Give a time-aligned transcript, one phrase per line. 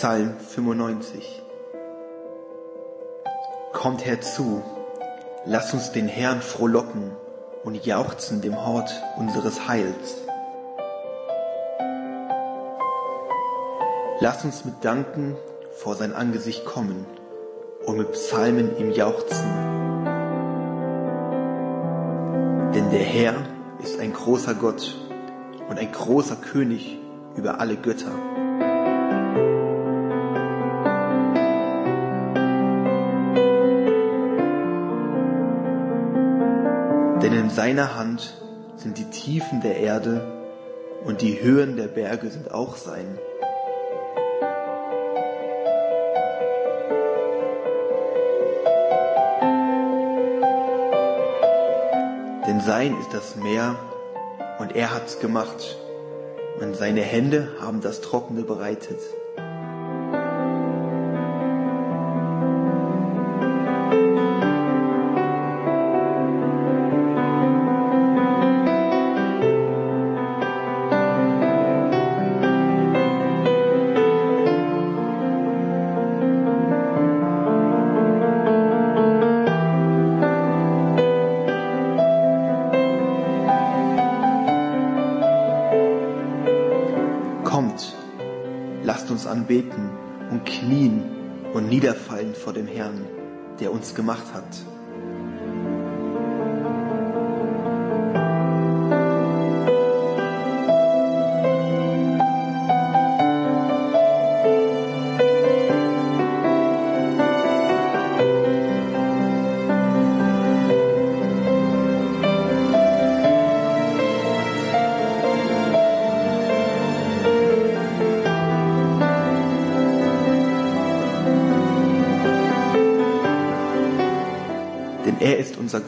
[0.00, 1.42] Psalm 95
[3.74, 4.62] Kommt herzu,
[5.44, 7.10] lass uns den Herrn frohlocken
[7.64, 10.16] und jauchzen dem Hort unseres Heils.
[14.20, 15.36] Lass uns mit Danken
[15.76, 17.04] vor sein Angesicht kommen
[17.84, 19.50] und mit Psalmen ihm jauchzen.
[22.74, 23.34] Denn der Herr
[23.82, 24.96] ist ein großer Gott
[25.68, 26.98] und ein großer König
[27.36, 28.12] über alle Götter.
[37.50, 38.34] In seiner Hand
[38.76, 40.22] sind die Tiefen der Erde
[41.04, 43.18] und die Höhen der Berge sind auch sein.
[52.46, 53.74] Denn sein ist das Meer
[54.60, 55.76] und er hat's gemacht
[56.60, 59.00] und seine Hände haben das Trockene bereitet.
[92.40, 93.06] Vor dem Herrn,
[93.60, 94.69] der uns gemacht hat.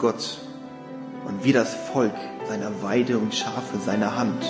[0.03, 0.39] Gott
[1.25, 2.11] und wir das Volk
[2.49, 4.43] seiner Weide und Schafe seiner Hand.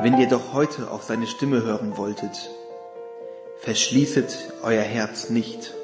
[0.00, 2.50] Wenn ihr doch heute auf seine Stimme hören wolltet,
[3.68, 5.74] verschließet euer Herz nicht.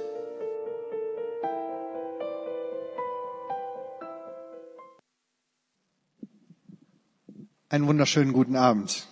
[7.69, 9.07] Einen wunderschönen guten Abend.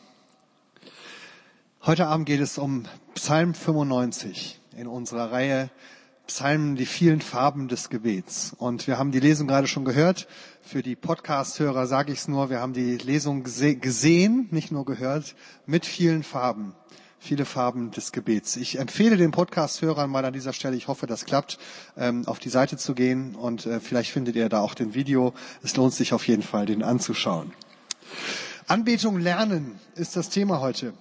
[1.82, 5.68] Heute Abend geht es um Psalm 95 in unserer Reihe
[6.26, 8.54] Psalmen, die vielen Farben des Gebets.
[8.56, 10.26] Und wir haben die Lesung gerade schon gehört.
[10.62, 14.86] Für die Podcast-Hörer sage ich es nur, wir haben die Lesung gese gesehen, nicht nur
[14.86, 15.34] gehört,
[15.66, 16.74] mit vielen Farben.
[17.24, 18.56] Viele Farben des Gebets.
[18.56, 21.56] Ich empfehle den Podcast-Hörern mal an dieser Stelle, ich hoffe, das klappt,
[21.96, 25.32] ähm, auf die Seite zu gehen und äh, vielleicht findet ihr da auch den Video.
[25.62, 27.52] Es lohnt sich auf jeden Fall, den anzuschauen.
[28.66, 30.94] Anbetung lernen ist das Thema heute.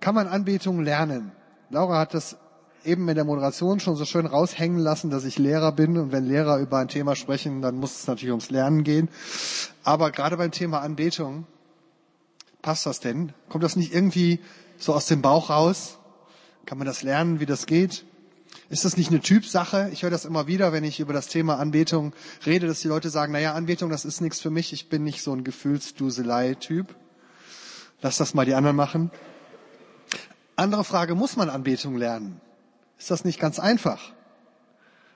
[0.00, 1.30] Kann man Anbetung lernen?
[1.68, 2.38] Laura hat das
[2.82, 6.24] eben in der Moderation schon so schön raushängen lassen, dass ich Lehrer bin und wenn
[6.24, 9.10] Lehrer über ein Thema sprechen, dann muss es natürlich ums Lernen gehen.
[9.84, 11.46] Aber gerade beim Thema Anbetung,
[12.62, 13.34] passt das denn?
[13.50, 14.40] Kommt das nicht irgendwie
[14.78, 15.98] so aus dem Bauch raus?
[16.64, 18.04] Kann man das lernen, wie das geht?
[18.68, 19.90] Ist das nicht eine Typsache?
[19.92, 22.12] Ich höre das immer wieder, wenn ich über das Thema Anbetung
[22.44, 25.22] rede, dass die Leute sagen, naja, Anbetung, das ist nichts für mich, ich bin nicht
[25.22, 26.94] so ein Gefühlsduselei-Typ.
[28.02, 29.10] Lass das mal die anderen machen.
[30.56, 32.40] Andere Frage, muss man Anbetung lernen?
[32.98, 34.12] Ist das nicht ganz einfach?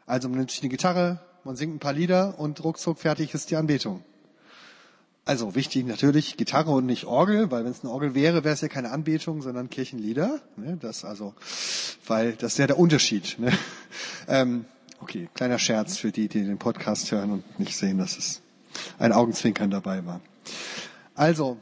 [0.06, 3.50] Also man nimmt sich eine Gitarre, man singt ein paar Lieder und ruckzuck fertig ist
[3.50, 4.04] die Anbetung.
[5.30, 8.62] Also wichtig natürlich Gitarre und nicht Orgel, weil wenn es eine Orgel wäre, wäre es
[8.62, 10.40] ja keine Anbetung, sondern Kirchenlieder.
[10.56, 10.76] Ne?
[10.80, 11.34] Das also,
[12.04, 13.38] weil das ist ja der Unterschied.
[13.38, 13.52] Ne?
[14.26, 14.64] Ähm,
[15.00, 18.42] okay, kleiner Scherz für die, die den Podcast hören und nicht sehen, dass es
[18.98, 20.20] ein Augenzwinkern dabei war.
[21.14, 21.58] Also,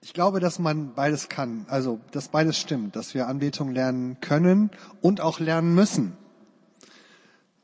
[0.00, 1.66] ich glaube, dass man beides kann.
[1.68, 6.16] Also, dass beides stimmt, dass wir Anbetung lernen können und auch lernen müssen,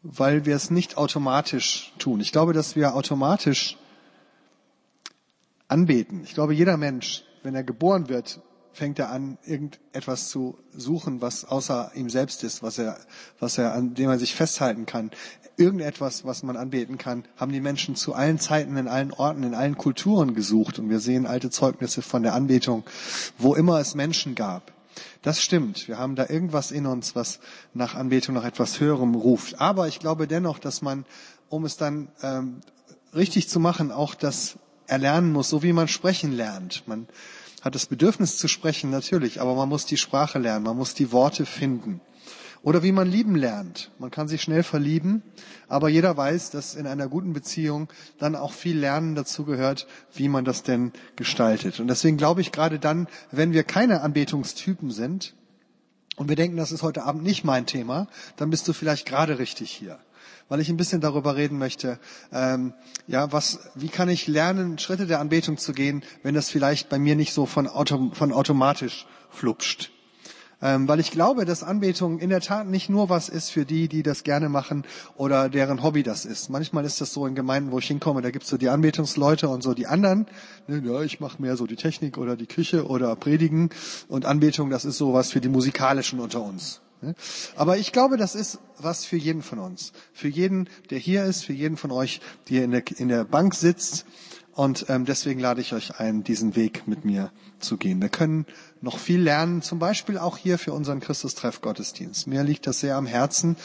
[0.03, 2.19] weil wir es nicht automatisch tun.
[2.19, 3.79] Ich glaube, dass wir automatisch
[5.69, 6.23] anbeten.
[6.25, 8.41] Ich glaube, jeder Mensch, wenn er geboren wird,
[8.77, 12.99] fängt er an, irgendetwas zu suchen, was außer ihm selbst ist, was er,
[13.39, 15.11] was er, an dem er sich festhalten kann.
[15.57, 19.55] Irgendetwas, was man anbeten kann, haben die Menschen zu allen Zeiten, in allen Orten, in
[19.55, 20.79] allen Kulturen gesucht.
[20.79, 22.85] Und wir sehen alte Zeugnisse von der Anbetung,
[23.39, 24.73] wo immer es Menschen gab.
[25.23, 25.89] Das stimmt.
[25.89, 27.41] Wir haben da irgendwas in uns, was
[27.73, 29.61] nach Anbetung nach etwas Höherem ruft.
[29.61, 31.07] Aber ich glaube dennoch, dass man,
[31.49, 32.61] um es dann ähm,
[33.15, 36.87] richtig zu machen, auch das erlernen muss, so wie man sprechen lernt.
[36.87, 37.07] Man
[37.63, 41.13] hat das Bedürfnis zu sprechen, natürlich, aber man muss die Sprache lernen, man muss die
[41.13, 42.01] Worte finden.
[42.63, 43.93] Oder wie man lieben lernt.
[43.99, 45.23] Man kann sich schnell verlieben,
[45.69, 47.89] aber jeder weiß, dass in einer guten Beziehung
[48.19, 51.79] dann auch viel Lernen dazu gehört, wie man das denn gestaltet.
[51.79, 55.35] Und deswegen glaube ich, gerade dann, wenn wir keine Anbetungstypen sind
[56.17, 59.39] und wir denken, das ist heute Abend nicht mein Thema, dann bist du vielleicht gerade
[59.39, 59.99] richtig hier
[60.49, 61.99] weil ich ein bisschen darüber reden möchte,
[62.33, 62.73] ähm,
[63.07, 66.99] ja, was, wie kann ich lernen, Schritte der Anbetung zu gehen, wenn das vielleicht bei
[66.99, 69.91] mir nicht so von, autom von automatisch flupscht.
[70.63, 73.89] Ähm, weil ich glaube, dass Anbetung in der Tat nicht nur was ist für die,
[73.89, 74.85] die das gerne machen
[75.17, 76.49] oder deren Hobby das ist.
[76.49, 79.63] Manchmal ist das so in Gemeinden, wo ich hinkomme, da gibt's so die Anbetungsleute und
[79.63, 80.27] so die anderen.
[80.67, 83.69] Ne, ja, ich mache mehr so die Technik oder die Küche oder Predigen
[84.09, 86.81] und Anbetung, das ist so was für die Musikalischen unter uns.
[87.03, 87.15] Ne?
[87.57, 89.93] Aber ich glaube, das ist was für jeden von uns.
[90.13, 93.55] Für jeden, der hier ist, für jeden von euch, der in der, in der Bank
[93.55, 94.07] sitzt.
[94.57, 98.01] Und ähm, deswegen lade ich euch ein, diesen Weg mit mir zu gehen.
[98.01, 98.47] Wir können
[98.81, 102.27] noch viel lernen, zum Beispiel auch hier für unseren Christustreff-Gottesdienst.
[102.27, 103.57] Mir liegt das sehr am Herzen.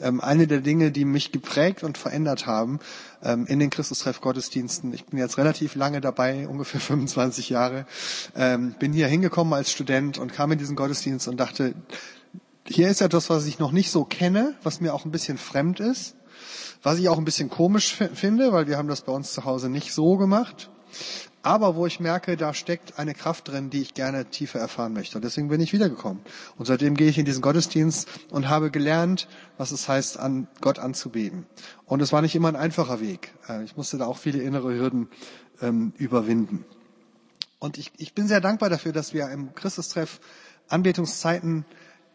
[0.00, 2.78] Ähm, eine der Dinge, die mich geprägt und verändert haben
[3.22, 7.84] ähm, in den Christustreff-Gottesdiensten, ich bin jetzt relativ lange dabei, ungefähr 25 Jahre,
[8.34, 11.74] ähm, bin hier hingekommen als Student und kam in diesen Gottesdienst und dachte,
[12.68, 15.80] hier ist etwas, was ich noch nicht so kenne, was mir auch ein bisschen fremd
[15.80, 16.16] ist,
[16.82, 19.68] was ich auch ein bisschen komisch finde, weil wir haben das bei uns zu Hause
[19.68, 20.70] nicht so gemacht.
[21.42, 25.16] Aber wo ich merke, da steckt eine Kraft drin, die ich gerne tiefer erfahren möchte.
[25.16, 26.22] Und deswegen bin ich wiedergekommen.
[26.56, 30.78] Und seitdem gehe ich in diesen Gottesdienst und habe gelernt, was es heißt, an Gott
[30.78, 31.46] anzubeten.
[31.86, 33.32] Und es war nicht immer ein einfacher Weg.
[33.48, 35.08] Äh, ich musste da auch viele innere Hürden
[35.62, 36.64] ähm, überwinden.
[37.60, 40.20] Und ich, ich bin sehr dankbar dafür, dass wir im Christustreff
[40.68, 41.64] Anbetungszeiten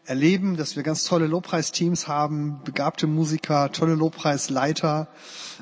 [0.06, 5.08] erleben, dass wir ganz tolle Lobpreisteams haben, begabte Musiker, tolle Lobpreisleiter.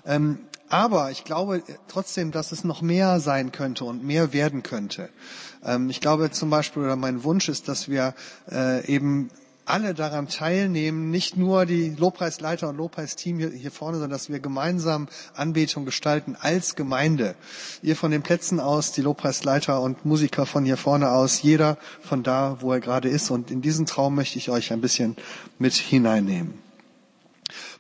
[0.06, 5.10] Ähm, aber ich glaube trotzdem, dass es noch mehr sein könnte und mehr werden könnte.
[5.64, 8.14] Ähm, ich glaube zum Beispiel, oder mein Wunsch ist, dass wir
[8.50, 9.30] äh, eben
[9.64, 14.40] alle daran teilnehmen, nicht nur die Lobpreisleiter und Lobpreisteam hier, hier vorne, sondern dass wir
[14.40, 17.36] gemeinsam Anbetung gestalten als Gemeinde.
[17.82, 22.22] Ihr von den Plätzen aus, die Lobpreisleiter und Musiker von hier vorne aus, jeder von
[22.22, 23.30] da, wo er gerade ist.
[23.30, 25.16] Und in diesen Traum möchte ich euch ein bisschen
[25.58, 26.54] mit hineinnehmen.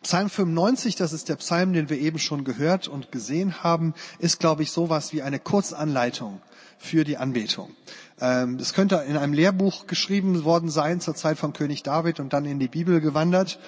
[0.02, 4.40] Psalm 95, das ist der Psalm, den wir eben schon gehört und gesehen haben, ist,
[4.40, 6.40] glaube ich, sowas wie eine Kurzanleitung
[6.78, 7.70] für die Anbetung.
[8.20, 12.32] Ähm, das könnte in einem Lehrbuch geschrieben worden sein zur Zeit von König David und
[12.32, 13.58] dann in die Bibel gewandert,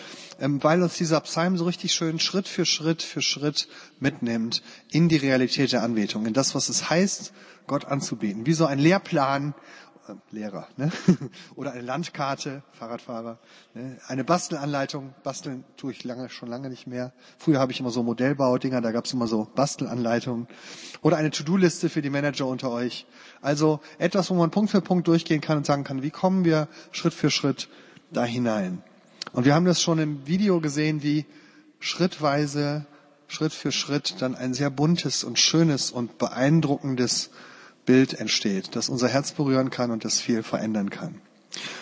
[0.41, 3.69] ähm, weil uns dieser Psalm so richtig schön Schritt für Schritt für Schritt
[4.00, 7.32] mitnimmt in die Realität der Anbetung, in das, was es heißt,
[7.67, 8.46] Gott anzubeten.
[8.46, 9.55] Wie so ein Lehrplan
[10.09, 10.91] äh, Lehrer, ne?
[11.56, 13.39] oder eine Landkarte, Fahrradfahrer,
[13.75, 13.99] ne?
[14.06, 17.12] eine Bastelanleitung, basteln tue ich lange, schon lange nicht mehr.
[17.39, 20.49] Früher habe ich immer so Modellbaudinger, da gab es immer so Bastelanleitungen
[21.03, 23.06] oder eine To-Do-Liste für die Manager unter euch.
[23.41, 26.69] Also etwas, wo man Punkt für Punkt durchgehen kann und sagen kann, wie kommen wir
[26.93, 27.69] Schritt für Schritt
[28.11, 28.83] da hinein.
[29.33, 31.27] Und wir haben das schon im Video gesehen, wie
[31.81, 32.87] schrittweise,
[33.27, 37.31] Schritt für Schritt dann ein sehr buntes und schönes und beeindruckendes
[37.87, 41.21] Bild entsteht, das unser Herz berühren kann und das viel verändern kann.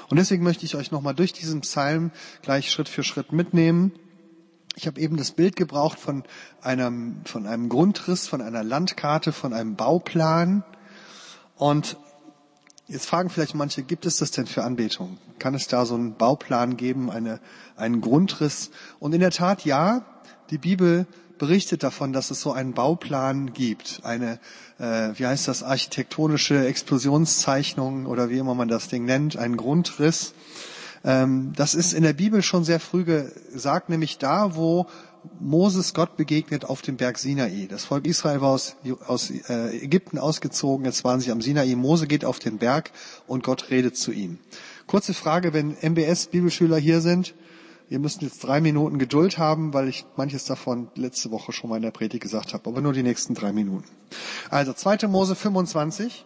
[0.08, 2.10] Und deswegen möchte ich euch nochmal durch diesen Psalm
[2.42, 3.92] gleich Schritt für Schritt mitnehmen.
[4.74, 6.24] Ich habe eben das Bild gebraucht von
[6.60, 10.64] einem, von einem Grundriss, von einer Landkarte, von einem Bauplan.
[11.56, 11.96] Und
[12.88, 15.18] jetzt fragen vielleicht manche, gibt es das denn für Anbetung?
[15.38, 17.40] Kann es da so einen Bauplan geben, eine,
[17.76, 18.70] einen Grundriss?
[18.98, 20.04] Und in der Tat ja,
[20.50, 21.06] die Bibel
[21.42, 24.38] berichtet davon, dass es so einen Bauplan gibt, eine,
[24.78, 30.34] äh, wie heißt das, architektonische Explosionszeichnung oder wie immer man das Ding nennt, einen Grundriss.
[31.02, 34.86] Ähm, das ist in der Bibel schon sehr früh gesagt, nämlich da, wo
[35.40, 37.66] Moses Gott begegnet auf dem Berg Sinai.
[37.68, 38.76] Das Volk Israel war aus,
[39.08, 41.74] aus äh, Ägypten ausgezogen, jetzt waren sie am Sinai.
[41.74, 42.92] Mose geht auf den Berg
[43.26, 44.38] und Gott redet zu ihm.
[44.86, 47.34] Kurze Frage, wenn MBS-Bibelschüler hier sind,
[47.88, 51.76] Ihr müsst jetzt drei Minuten Geduld haben, weil ich manches davon letzte Woche schon mal
[51.76, 53.88] in der Predigt gesagt habe, aber nur die nächsten drei Minuten.
[54.50, 55.08] Also 2.
[55.08, 56.24] Mose 25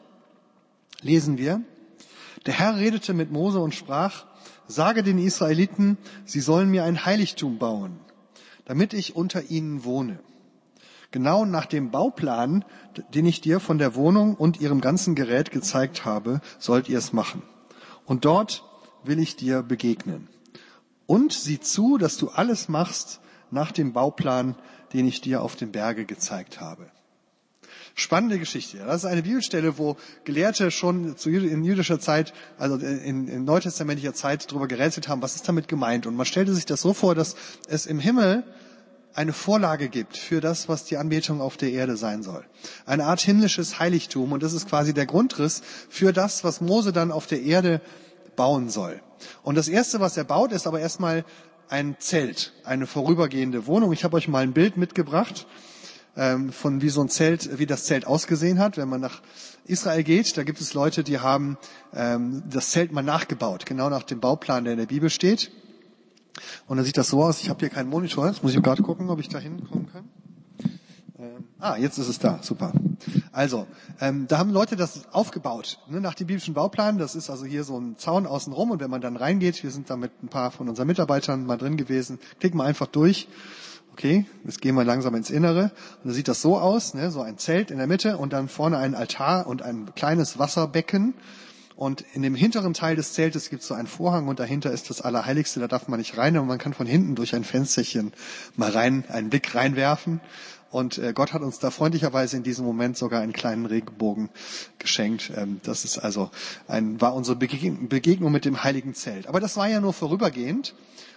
[1.02, 1.62] lesen wir.
[2.46, 4.26] Der Herr redete mit Mose und sprach,
[4.68, 7.98] sage den Israeliten, sie sollen mir ein Heiligtum bauen,
[8.64, 10.20] damit ich unter ihnen wohne.
[11.10, 12.64] Genau nach dem Bauplan,
[13.14, 17.12] den ich dir von der Wohnung und ihrem ganzen Gerät gezeigt habe, sollt ihr es
[17.12, 17.42] machen.
[18.04, 18.64] Und dort
[19.04, 20.28] will ich dir begegnen.
[21.06, 23.20] Und sieh zu, dass du alles machst
[23.50, 24.56] nach dem Bauplan,
[24.92, 26.86] den ich dir auf dem Berge gezeigt habe.
[27.94, 28.78] Spannende Geschichte.
[28.78, 34.50] Das ist eine Bibelstelle, wo Gelehrte schon in jüdischer Zeit, also in, in neutestamentlicher Zeit
[34.50, 36.06] darüber gerätselt haben, was ist damit gemeint.
[36.06, 37.36] Und man stellte sich das so vor, dass
[37.68, 38.44] es im Himmel
[39.14, 42.44] eine Vorlage gibt für das, was die Anbetung auf der Erde sein soll.
[42.84, 47.10] Eine Art himmlisches Heiligtum und das ist quasi der Grundriss für das, was Mose dann
[47.10, 47.80] auf der Erde
[48.36, 49.00] bauen soll.
[49.42, 51.24] Und das Erste, was er baut, ist aber erstmal
[51.68, 53.92] ein Zelt, eine vorübergehende Wohnung.
[53.92, 55.46] Ich habe euch mal ein Bild mitgebracht
[56.16, 58.76] ähm, von wie so ein Zelt, wie das Zelt ausgesehen hat.
[58.76, 59.22] Wenn man nach
[59.66, 61.58] Israel geht, da gibt es Leute, die haben
[61.94, 65.50] ähm, das Zelt mal nachgebaut, genau nach dem Bauplan, der in der Bibel steht.
[66.66, 67.40] Und dann sieht das so aus.
[67.40, 68.26] Ich habe hier keinen Monitor.
[68.26, 70.08] Jetzt muss ich gerade gucken, ob ich da hinkommen kann.
[71.58, 72.38] Ah, jetzt ist es da.
[72.42, 72.72] Super.
[73.32, 73.66] Also,
[74.00, 76.98] ähm, da haben Leute das aufgebaut, ne, nach dem biblischen Bauplan.
[76.98, 78.70] Das ist also hier so ein Zaun außenrum.
[78.70, 81.56] Und wenn man dann reingeht, wir sind da mit ein paar von unseren Mitarbeitern mal
[81.56, 83.28] drin gewesen, klicken wir einfach durch.
[83.92, 85.64] Okay, jetzt gehen wir langsam ins Innere.
[85.64, 88.48] Und dann sieht das so aus, ne, so ein Zelt in der Mitte und dann
[88.48, 91.14] vorne ein Altar und ein kleines Wasserbecken.
[91.76, 94.88] Und in dem hinteren Teil des Zeltes gibt es so einen Vorhang und dahinter ist
[94.88, 98.14] das Allerheiligste, da darf man nicht rein, aber man kann von hinten durch ein Fensterchen
[98.56, 100.22] mal rein, einen Blick reinwerfen.
[100.70, 104.30] Und äh, Gott hat uns da freundlicherweise in diesem Moment sogar einen kleinen Regenbogen
[104.78, 105.30] geschenkt.
[105.36, 106.30] Ähm, das ist also
[106.68, 109.28] ein, war unsere Begegnung mit dem heiligen Zelt.
[109.28, 110.74] Aber das war ja nur vorübergehend.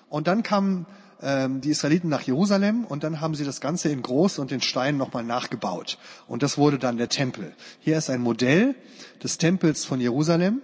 [0.09, 0.85] Und dann kamen
[1.21, 4.61] ähm, die Israeliten nach Jerusalem und dann haben sie das Ganze in groß und in
[4.61, 5.97] Stein nochmal nachgebaut.
[6.27, 7.53] Und das wurde dann der Tempel.
[7.79, 8.75] Hier ist ein Modell
[9.23, 10.61] des Tempels von Jerusalem.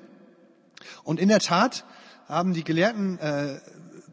[1.04, 1.84] Und in der Tat
[2.28, 3.60] haben die Gelehrten äh,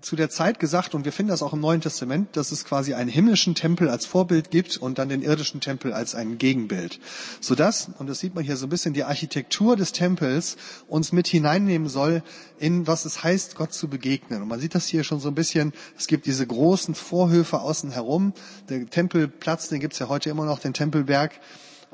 [0.03, 2.95] zu der Zeit gesagt, und wir finden das auch im Neuen Testament, dass es quasi
[2.95, 7.01] einen himmlischen Tempel als Vorbild gibt und dann den irdischen Tempel als ein Gegenbild.
[7.41, 10.57] Sodass, und das sieht man hier so ein bisschen, die Architektur des Tempels
[10.89, 12.23] uns mit hineinnehmen soll
[12.59, 14.43] in was es heißt, Gott zu begegnen.
[14.43, 17.91] Und man sieht das hier schon so ein bisschen, es gibt diese großen Vorhöfe außen
[17.91, 18.35] herum.
[18.69, 21.33] Der Tempelplatz, den gibt's ja heute immer noch, den Tempelberg.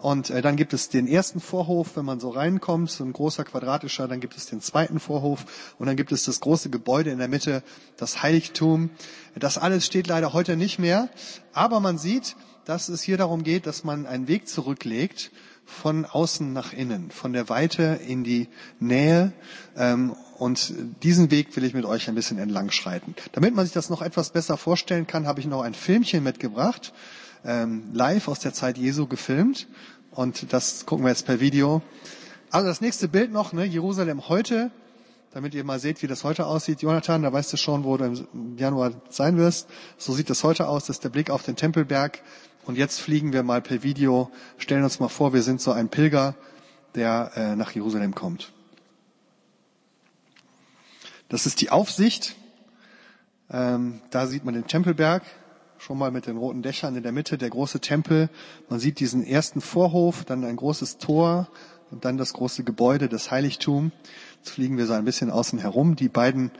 [0.00, 3.44] Und äh, dann gibt es den ersten Vorhof, wenn man so reinkommt, so ein großer
[3.44, 7.18] quadratischer, dann gibt es den zweiten Vorhof und dann gibt es das große Gebäude in
[7.18, 7.62] der Mitte,
[7.96, 8.90] das Heiligtum.
[9.34, 11.08] Das alles steht leider heute nicht mehr,
[11.52, 15.32] aber man sieht, dass es hier darum geht, dass man einen Weg zurücklegt
[15.64, 19.32] von außen nach innen, von der Weite in die Nähe.
[19.76, 23.16] Ähm, und diesen Weg will ich mit euch ein bisschen entlang schreiten.
[23.32, 26.92] Damit man sich das noch etwas besser vorstellen kann, habe ich noch ein Filmchen mitgebracht
[27.44, 29.66] ähm, live aus der Zeit Jesu gefilmt
[30.10, 31.82] und das gucken wir jetzt per Video.
[32.50, 34.70] Also das nächste Bild noch, ne, Jerusalem heute,
[35.32, 36.82] damit ihr mal seht, wie das heute aussieht.
[36.82, 39.68] Jonathan, da weißt du schon, wo du im Januar sein wirst.
[39.98, 40.86] So sieht das heute aus.
[40.86, 42.22] Das ist der Blick auf den Tempelberg.
[42.64, 45.88] Und jetzt fliegen wir mal per Video, stellen uns mal vor, wir sind so ein
[45.88, 46.34] Pilger,
[46.94, 48.52] der äh, nach Jerusalem kommt.
[51.28, 52.36] Das ist die Aufsicht.
[53.50, 55.22] Ähm, da sieht man den Tempelberg
[55.78, 58.28] schon mal mit den roten Dächern in der Mitte, der große Tempel.
[58.68, 61.48] Man sieht diesen ersten Vorhof, dann ein großes Tor
[61.90, 63.92] und dann das große Gebäude, das Heiligtum.
[64.38, 65.96] Jetzt fliegen wir so ein bisschen außen herum.
[65.96, 66.50] Die beiden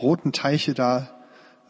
[0.00, 1.10] roten Teiche da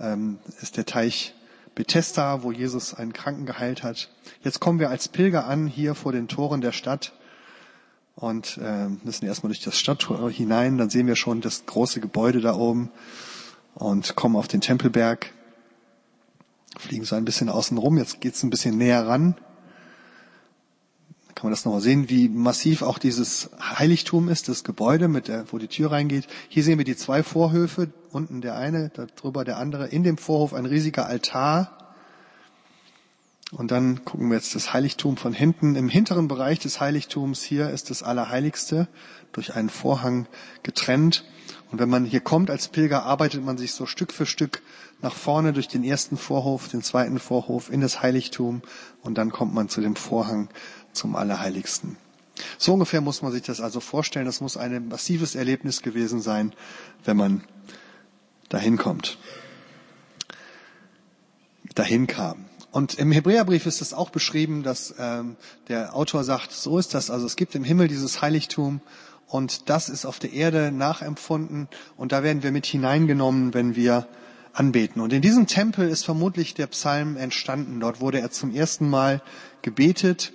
[0.01, 1.35] ähm, ist der Teich
[1.75, 4.11] Bethesda, wo Jesus einen Kranken geheilt hat.
[4.43, 7.13] Jetzt kommen wir als Pilger an, hier vor den Toren der Stadt
[8.17, 10.77] und äh, müssen erstmal durch das Stadttor hinein.
[10.77, 12.91] Dann sehen wir schon das große Gebäude da oben
[13.75, 15.33] und kommen auf den Tempelberg
[16.77, 17.99] fliegen so ein bisschen außen rum.
[17.99, 19.37] Jetzt geht's ein bisschen näher ran.
[21.29, 25.29] Da kann man das nochmal sehen, wie massiv auch dieses Heiligtum ist, das Gebäude, mit
[25.29, 26.27] der, wo die Tür reingeht.
[26.49, 29.89] Hier sehen wir die zwei Vorhöfe, unten der eine, darüber der andere.
[29.89, 31.95] In dem Vorhof ein riesiger Altar.
[33.51, 35.75] Und dann gucken wir jetzt das Heiligtum von hinten.
[35.75, 38.89] Im hinteren Bereich des Heiligtums hier ist das Allerheiligste
[39.33, 40.27] durch einen Vorhang
[40.63, 41.25] getrennt.
[41.71, 44.63] Und wenn man hier kommt als Pilger, arbeitet man sich so Stück für Stück
[45.03, 48.63] nach vorne durch den ersten Vorhof, den zweiten Vorhof in das Heiligtum
[49.03, 50.49] und dann kommt man zu dem Vorhang
[50.93, 51.97] zum Allerheiligsten.
[52.57, 54.27] So ungefähr muss man sich das also vorstellen.
[54.27, 56.55] Das muss ein massives Erlebnis gewesen sein,
[57.05, 57.45] wenn man
[58.49, 59.19] dahin kommt.
[61.75, 62.47] Dahin kam.
[62.71, 65.37] Und im Hebräerbrief ist es auch beschrieben, dass ähm,
[65.69, 67.11] der Autor sagt, so ist das.
[67.11, 68.81] Also es gibt im Himmel dieses Heiligtum
[69.29, 74.09] und das ist auf der Erde nachempfunden und da werden wir mit hineingenommen, wenn wir
[74.59, 75.01] anbeten.
[75.01, 77.81] Und in diesem Tempel ist vermutlich der Psalm entstanden.
[77.81, 79.23] Dort wurde er zum ersten Mal
[79.63, 80.33] gebetet.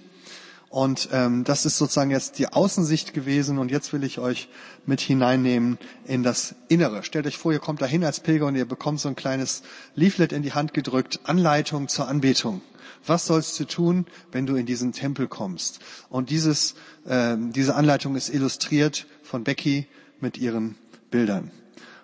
[0.69, 3.59] Und ähm, das ist sozusagen jetzt die Außensicht gewesen.
[3.59, 4.49] Und jetzt will ich euch
[4.85, 7.03] mit hineinnehmen in das Innere.
[7.03, 9.61] Stellt euch vor, ihr kommt dahin als Pilger und ihr bekommt so ein kleines
[9.95, 12.61] Leaflet in die Hand gedrückt, Anleitung zur Anbetung.
[13.05, 15.79] Was sollst du tun, wenn du in diesen Tempel kommst?
[16.09, 19.87] Und dieses, äh, diese Anleitung ist illustriert von Becky
[20.19, 20.75] mit ihren
[21.11, 21.51] Bildern.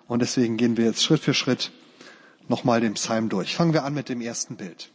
[0.06, 1.72] Und deswegen gehen wir jetzt Schritt für Schritt
[2.48, 3.54] nochmal den Psalm durch.
[3.54, 4.90] Fangen wir an mit dem ersten Bild.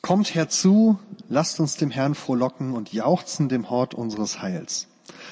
[0.00, 0.98] Kommt herzu,
[1.28, 4.88] lasst uns dem Herrn frohlocken und jauchzen dem Hort unseres Heils.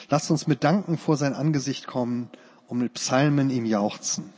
[0.09, 2.30] Lasst uns mit Danken vor sein Angesicht kommen
[2.69, 4.33] und mit Psalmen ihm jauchzen.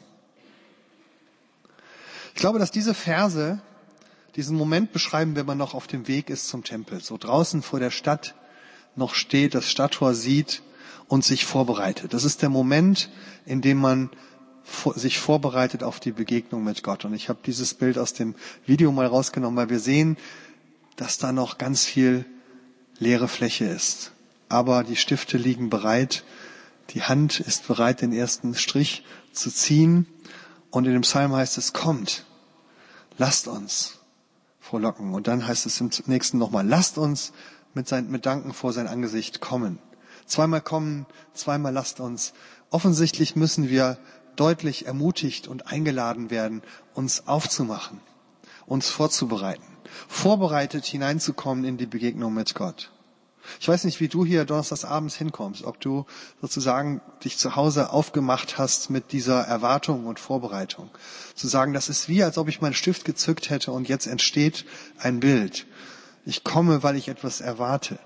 [2.34, 3.60] Ich glaube, dass diese Verse
[4.36, 7.80] diesen Moment beschreiben, wenn man noch auf dem Weg ist zum Tempel, so draußen vor
[7.80, 8.34] der Stadt
[8.96, 10.62] noch steht, das Stadttor sieht
[11.08, 12.14] und sich vorbereitet.
[12.14, 13.10] Das ist der Moment,
[13.44, 14.10] in dem man
[14.94, 17.04] sich vorbereitet auf die Begegnung mit Gott.
[17.04, 18.34] Und ich habe dieses Bild aus dem
[18.64, 20.16] Video mal rausgenommen, weil wir sehen,
[20.96, 22.24] dass da noch ganz viel
[22.98, 24.12] leere Fläche ist.
[24.48, 26.24] Aber die Stifte liegen bereit,
[26.90, 30.06] die Hand ist bereit, den ersten Strich zu ziehen.
[30.72, 32.24] Und in dem Psalm heißt es, kommt,
[33.18, 33.98] lasst uns
[34.58, 35.14] frohlocken.
[35.14, 37.32] Und dann heißt es im nächsten nochmal, lasst uns
[37.74, 39.78] mit, sein, mit Danken vor sein Angesicht kommen.
[40.26, 42.32] Zweimal kommen, zweimal lasst uns.
[42.70, 43.98] Offensichtlich müssen wir
[44.34, 46.62] deutlich ermutigt und eingeladen werden,
[46.94, 48.00] uns aufzumachen,
[48.64, 49.66] uns vorzubereiten,
[50.08, 52.90] vorbereitet hineinzukommen in die Begegnung mit Gott.
[53.60, 56.06] Ich weiß nicht, wie du hier donnerstagsabends hinkommst, ob du
[56.40, 60.90] sozusagen dich zu Hause aufgemacht hast mit dieser Erwartung und Vorbereitung.
[61.34, 64.64] Zu sagen, das ist wie, als ob ich meinen Stift gezückt hätte und jetzt entsteht
[64.98, 65.66] ein Bild.
[66.24, 67.98] Ich komme, weil ich etwas erwarte.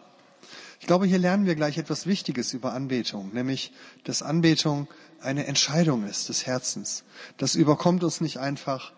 [0.80, 3.72] Ich glaube, hier lernen wir gleich etwas Wichtiges über Anbetung, nämlich,
[4.04, 4.88] dass Anbetung
[5.20, 7.04] eine Entscheidung ist des Herzens.
[7.38, 8.92] Das überkommt uns nicht einfach,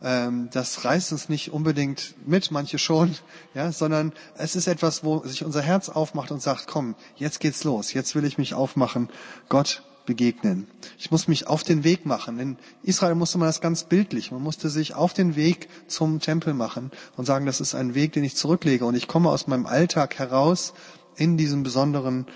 [0.00, 3.14] das reißt uns nicht unbedingt mit, manche schon,
[3.54, 7.64] ja, sondern es ist etwas, wo sich unser Herz aufmacht und sagt, komm, jetzt geht's
[7.64, 9.10] los, jetzt will ich mich aufmachen,
[9.48, 10.66] Gott begegnen.
[10.98, 12.40] Ich muss mich auf den Weg machen.
[12.40, 14.32] In Israel musste man das ganz bildlich.
[14.32, 18.12] Man musste sich auf den Weg zum Tempel machen und sagen, das ist ein Weg,
[18.14, 20.72] den ich zurücklege und ich komme aus meinem Alltag heraus
[21.16, 22.26] in diesem besonderen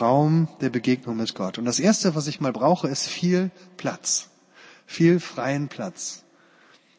[0.00, 1.58] Raum der Begegnung mit Gott.
[1.58, 4.30] Und das Erste, was ich mal brauche, ist viel Platz.
[4.84, 6.23] Viel freien Platz.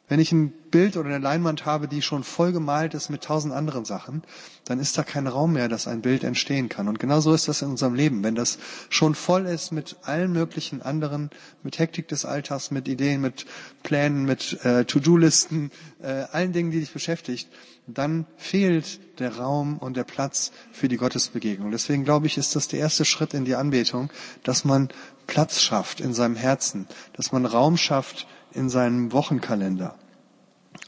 [0.07, 3.53] Wenn ich ein Bild oder eine Leinwand habe, die schon voll gemalt ist mit tausend
[3.53, 4.24] anderen Sachen,
[4.65, 6.88] dann ist da kein Raum mehr, dass ein Bild entstehen kann.
[6.88, 8.24] Und genau so ist das in unserem Leben.
[8.24, 8.59] Wenn das
[8.89, 11.31] schon voll ist mit allen möglichen anderen,
[11.63, 13.47] mit Hektik des Alltags, mit Ideen, mit
[13.81, 15.71] Plänen, mit äh, To-Do-Listen,
[16.03, 17.50] äh, allen Dingen, die dich beschäftigt,
[17.88, 21.71] dann fehlt der Raum und der Platz für die Gottesbegegnung.
[21.71, 24.12] Deswegen glaube ich, ist das der erste Schritt in die Anbetung,
[24.43, 24.89] dass man
[25.25, 29.96] Platz schafft in seinem Herzen, dass man Raum schafft in seinem Wochenkalender.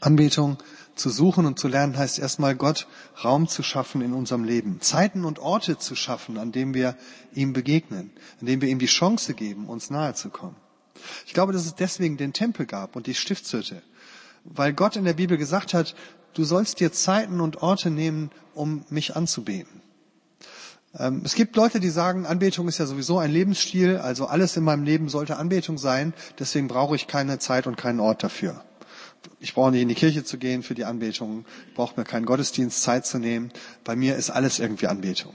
[0.00, 0.58] Anbetung
[0.94, 2.86] zu suchen und zu lernen heißt erstmal Gott
[3.22, 6.96] Raum zu schaffen in unserem Leben, Zeiten und Orte zu schaffen, an denen wir
[7.32, 10.56] ihm begegnen, an denen wir ihm die Chance geben, uns nahe zu kommen.
[11.26, 13.82] Ich glaube, dass es deswegen den Tempel gab und die Stiftshütte,
[14.44, 15.94] weil Gott in der Bibel gesagt hat,
[16.34, 19.82] du sollst dir Zeiten und Orte nehmen, um mich anzubeten.
[20.96, 24.64] Ähm, es gibt Leute, die sagen, Anbetung ist ja sowieso ein Lebensstil, also alles in
[24.64, 28.64] meinem Leben sollte Anbetung sein, deswegen brauche ich keine Zeit und keinen Ort dafür.
[29.40, 32.82] Ich brauche nicht in die Kirche zu gehen für die Anbetung, brauche mir keinen Gottesdienst
[32.82, 33.52] Zeit zu nehmen.
[33.84, 35.34] Bei mir ist alles irgendwie Anbetung.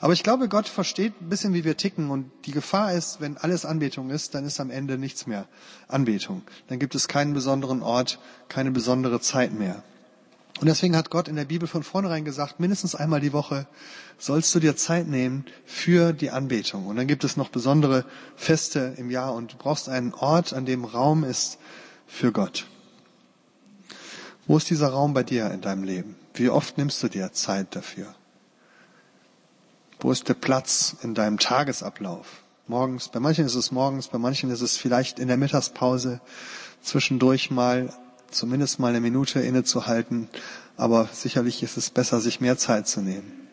[0.00, 3.38] Aber ich glaube, Gott versteht ein bisschen, wie wir ticken und die Gefahr ist, wenn
[3.38, 5.46] alles Anbetung ist, dann ist am Ende nichts mehr
[5.88, 6.42] Anbetung.
[6.68, 9.82] Dann gibt es keinen besonderen Ort, keine besondere Zeit mehr.
[10.60, 13.66] Und deswegen hat Gott in der Bibel von vornherein gesagt, mindestens einmal die Woche
[14.18, 16.86] sollst du dir Zeit nehmen für die Anbetung.
[16.86, 18.04] Und dann gibt es noch besondere
[18.36, 21.58] Feste im Jahr und du brauchst einen Ort, an dem Raum ist
[22.06, 22.66] für Gott.
[24.46, 26.16] Wo ist dieser Raum bei dir in deinem Leben?
[26.34, 28.14] Wie oft nimmst du dir Zeit dafür?
[30.00, 32.42] Wo ist der Platz in deinem Tagesablauf?
[32.66, 36.20] Morgens, bei manchen ist es morgens, bei manchen ist es vielleicht in der Mittagspause,
[36.82, 37.92] zwischendurch mal
[38.34, 40.28] zumindest mal eine Minute innezuhalten,
[40.76, 43.48] aber sicherlich ist es besser, sich mehr Zeit zu nehmen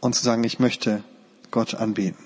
[0.00, 1.04] und zu sagen, ich möchte
[1.50, 2.24] Gott anbeten.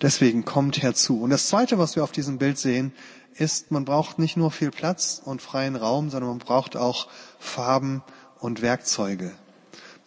[0.00, 1.20] Deswegen kommt herzu.
[1.20, 2.92] Und das Zweite, was wir auf diesem Bild sehen,
[3.34, 8.02] ist, man braucht nicht nur viel Platz und freien Raum, sondern man braucht auch Farben
[8.38, 9.32] und Werkzeuge.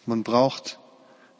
[0.04, 0.78] Man braucht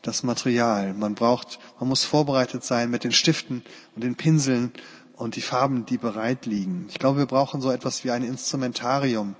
[0.07, 0.95] das Material.
[0.95, 3.65] Man braucht, man muss vorbereitet sein mit den Stiften
[3.95, 4.73] und den Pinseln
[5.17, 6.87] und die Farben, die bereit liegen.
[6.89, 9.35] Ich glaube, wir brauchen so etwas wie ein Instrumentarium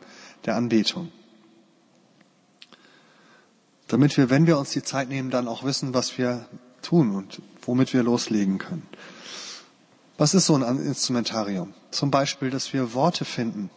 [0.45, 1.13] der Anbetung.
[3.89, 6.49] Damit wir, wenn wir uns die Zeit nehmen, dann auch wissen, was wir
[6.83, 8.87] tun und womit wir loslegen können.
[10.19, 11.75] Was ist so ein Instrumentarium?
[11.91, 13.71] Zum Beispiel, dass wir Worte finden,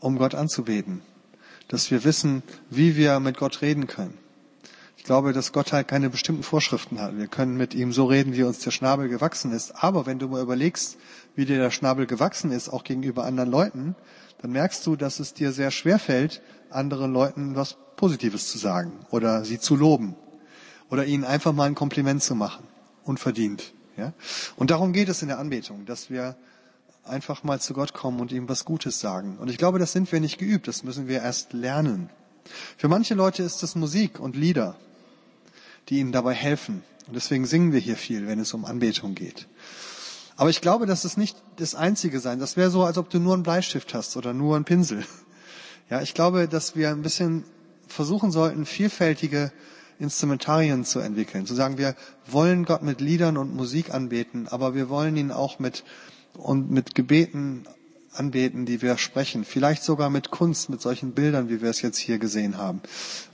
[0.00, 1.02] um Gott anzubeten.
[1.68, 4.16] Dass wir wissen, wie wir mit Gott reden können
[5.06, 7.16] glaube, dass Gott halt keine bestimmten Vorschriften hat.
[7.16, 9.82] Wir können mit ihm so reden, wie uns der Schnabel gewachsen ist.
[9.82, 10.98] Aber wenn du mal überlegst,
[11.34, 13.94] wie dir der Schnabel gewachsen ist, auch gegenüber anderen Leuten,
[14.42, 18.92] dann merkst du, dass es dir sehr schwer fällt, anderen Leuten was Positives zu sagen
[19.10, 20.14] oder sie zu loben
[20.90, 22.64] oder ihnen einfach mal ein Kompliment zu machen.
[23.04, 23.72] Unverdient.
[23.96, 24.12] Ja?
[24.56, 26.36] Und darum geht es in der Anbetung, dass wir
[27.04, 29.38] einfach mal zu Gott kommen und ihm was Gutes sagen.
[29.38, 32.10] Und ich glaube, das sind wir nicht geübt, das müssen wir erst lernen.
[32.76, 34.76] Für manche Leute ist es Musik und Lieder
[35.88, 36.82] die ihnen dabei helfen.
[37.06, 39.46] Und deswegen singen wir hier viel, wenn es um Anbetung geht.
[40.36, 42.38] Aber ich glaube, dass es nicht das Einzige sein.
[42.38, 45.04] Das wäre so, als ob du nur einen Bleistift hast oder nur einen Pinsel.
[45.88, 47.44] Ja, ich glaube, dass wir ein bisschen
[47.86, 49.52] versuchen sollten, vielfältige
[50.00, 51.46] Instrumentarien zu entwickeln.
[51.46, 51.94] Zu sagen, wir
[52.26, 55.84] wollen Gott mit Liedern und Musik anbeten, aber wir wollen ihn auch mit,
[56.34, 57.68] und mit Gebeten
[58.18, 59.44] anbeten, die wir sprechen.
[59.44, 62.80] Vielleicht sogar mit Kunst, mit solchen Bildern, wie wir es jetzt hier gesehen haben.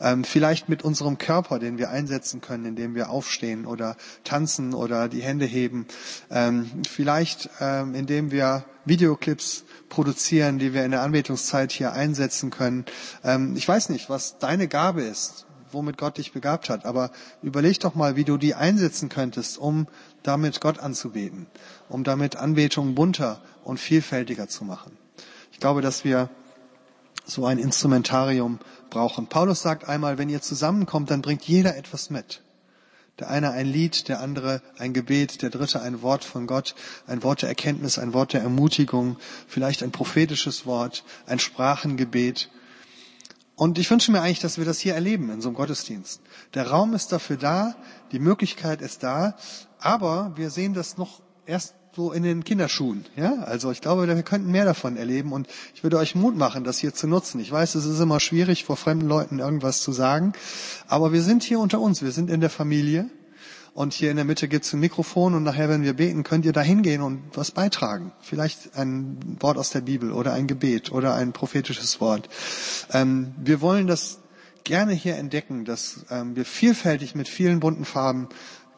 [0.00, 5.08] Ähm, vielleicht mit unserem Körper, den wir einsetzen können, indem wir aufstehen oder tanzen oder
[5.08, 5.86] die Hände heben.
[6.30, 12.84] Ähm, vielleicht ähm, indem wir Videoclips produzieren, die wir in der Anbetungszeit hier einsetzen können.
[13.22, 17.10] Ähm, ich weiß nicht, was deine Gabe ist, womit Gott dich begabt hat, aber
[17.42, 19.86] überleg doch mal, wie du die einsetzen könntest, um
[20.22, 21.46] damit Gott anzubeten,
[21.88, 24.96] um damit Anbetung bunter und vielfältiger zu machen.
[25.52, 26.28] Ich glaube, dass wir
[27.24, 28.58] so ein Instrumentarium
[28.90, 29.26] brauchen.
[29.26, 32.42] Paulus sagt einmal, wenn ihr zusammenkommt, dann bringt jeder etwas mit.
[33.18, 36.74] Der eine ein Lied, der andere ein Gebet, der dritte ein Wort von Gott,
[37.06, 42.50] ein Wort der Erkenntnis, ein Wort der Ermutigung, vielleicht ein prophetisches Wort, ein Sprachengebet.
[43.54, 46.22] Und ich wünsche mir eigentlich, dass wir das hier erleben in so einem Gottesdienst.
[46.54, 47.76] Der Raum ist dafür da,
[48.10, 49.36] die Möglichkeit ist da,
[49.78, 53.04] aber wir sehen das noch erst so in den Kinderschuhen.
[53.16, 56.64] Ja, also ich glaube, wir könnten mehr davon erleben und ich würde euch Mut machen,
[56.64, 57.38] das hier zu nutzen.
[57.38, 60.32] Ich weiß, es ist immer schwierig, vor fremden Leuten irgendwas zu sagen,
[60.88, 63.10] aber wir sind hier unter uns, wir sind in der Familie
[63.74, 66.52] und hier in der Mitte gibt's ein Mikrofon und nachher, wenn wir beten, könnt ihr
[66.52, 68.12] da hingehen und was beitragen.
[68.22, 72.28] Vielleicht ein Wort aus der Bibel oder ein Gebet oder ein prophetisches Wort.
[72.90, 74.18] Ähm, wir wollen das
[74.64, 78.28] gerne hier entdecken, dass ähm, wir vielfältig mit vielen bunten Farben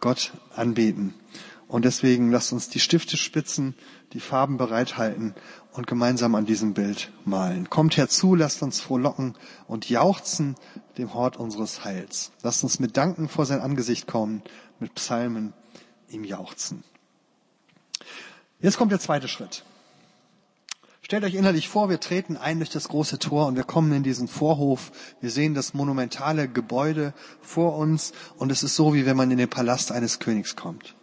[0.00, 1.14] Gott anbeten.
[1.68, 3.74] Und deswegen lasst uns die Stifte spitzen,
[4.12, 5.34] die Farben bereithalten
[5.72, 7.68] und gemeinsam an diesem Bild malen.
[7.70, 9.34] Kommt herzu, lasst uns frohlocken
[9.66, 10.54] und jauchzen
[10.98, 12.30] dem Hort unseres Heils.
[12.42, 14.42] Lasst uns mit Danken vor sein Angesicht kommen,
[14.78, 15.52] mit Psalmen
[16.08, 16.84] ihm jauchzen.
[18.60, 19.64] Jetzt kommt der zweite Schritt.
[21.02, 24.02] Stellt euch innerlich vor, wir treten ein durch das große Tor und wir kommen in
[24.02, 24.90] diesen Vorhof.
[25.20, 29.36] Wir sehen das monumentale Gebäude vor uns und es ist so, wie wenn man in
[29.36, 30.94] den Palast eines Königs kommt.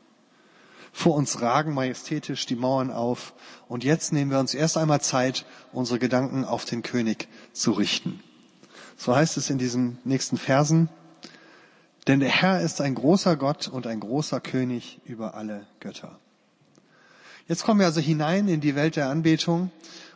[0.91, 3.33] Vor uns ragen majestätisch die Mauern auf.
[3.67, 8.21] Und jetzt nehmen wir uns erst einmal Zeit, unsere Gedanken auf den König zu richten.
[8.97, 10.89] So heißt es in diesen nächsten Versen.
[12.07, 16.19] Denn der Herr ist ein großer Gott und ein großer König über alle Götter.
[17.47, 19.71] Jetzt kommen wir also hinein in die Welt der Anbetung.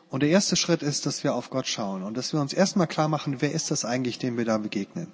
[0.10, 2.88] Und der erste Schritt ist, dass wir auf Gott schauen und dass wir uns erstmal
[2.88, 5.12] klar machen, wer ist das eigentlich, dem wir da begegnen.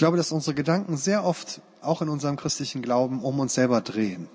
[0.00, 3.82] Ich glaube, dass unsere Gedanken sehr oft auch in unserem christlichen Glauben um uns selber
[3.82, 4.30] drehen.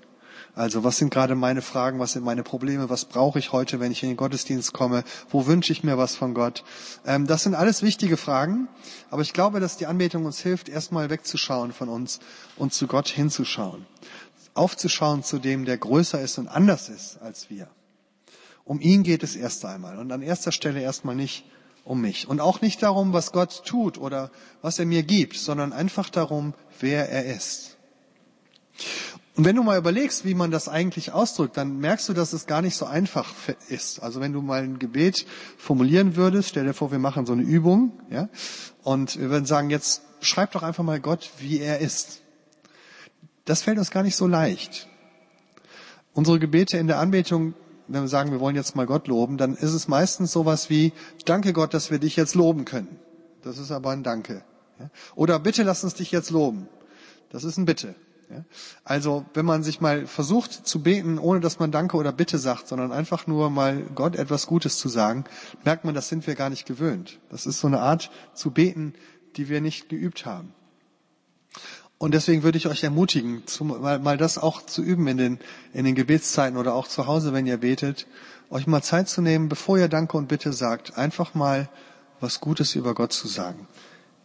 [0.54, 3.90] Also was sind gerade meine Fragen, was sind meine Probleme, was brauche ich heute, wenn
[3.90, 6.62] ich in den Gottesdienst komme, wo wünsche ich mir was von Gott.
[7.04, 8.68] Ähm, das sind alles wichtige Fragen,
[9.10, 12.20] aber ich glaube, dass die Anbetung uns hilft, erstmal wegzuschauen von uns
[12.56, 13.86] und zu Gott hinzuschauen.
[14.54, 17.66] Aufzuschauen zu dem, der größer ist und anders ist als wir.
[18.62, 21.44] Um ihn geht es erst einmal und an erster Stelle erstmal nicht
[21.86, 22.28] um mich.
[22.28, 26.52] Und auch nicht darum, was Gott tut oder was er mir gibt, sondern einfach darum,
[26.80, 27.76] wer er ist.
[29.36, 32.46] Und wenn du mal überlegst, wie man das eigentlich ausdrückt, dann merkst du, dass es
[32.46, 33.32] gar nicht so einfach
[33.68, 34.02] ist.
[34.02, 35.26] Also wenn du mal ein Gebet
[35.58, 38.28] formulieren würdest, stell dir vor, wir machen so eine Übung, ja,
[38.82, 42.22] und wir würden sagen, jetzt schreib doch einfach mal Gott, wie er ist.
[43.44, 44.88] Das fällt uns gar nicht so leicht.
[46.14, 47.54] Unsere Gebete in der Anbetung
[47.88, 50.92] wenn wir sagen, wir wollen jetzt mal Gott loben, dann ist es meistens sowas wie,
[51.24, 52.98] danke Gott, dass wir dich jetzt loben können.
[53.42, 54.42] Das ist aber ein Danke.
[55.14, 56.68] Oder bitte lass uns dich jetzt loben.
[57.30, 57.94] Das ist ein Bitte.
[58.84, 62.66] Also, wenn man sich mal versucht zu beten, ohne dass man Danke oder Bitte sagt,
[62.66, 65.24] sondern einfach nur mal Gott etwas Gutes zu sagen,
[65.64, 67.20] merkt man, das sind wir gar nicht gewöhnt.
[67.30, 68.94] Das ist so eine Art zu beten,
[69.36, 70.52] die wir nicht geübt haben.
[71.98, 75.38] Und deswegen würde ich euch ermutigen, mal, mal das auch zu üben in den,
[75.72, 78.06] in den Gebetszeiten oder auch zu Hause, wenn ihr betet,
[78.50, 81.68] euch mal Zeit zu nehmen, bevor ihr Danke und Bitte sagt, einfach mal
[82.20, 83.66] was Gutes über Gott zu sagen.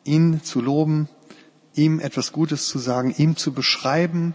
[0.04, 1.08] Ihn zu loben,
[1.74, 4.34] ihm etwas Gutes zu sagen, ihm zu beschreiben,